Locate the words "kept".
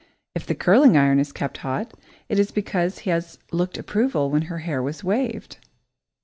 1.31-1.57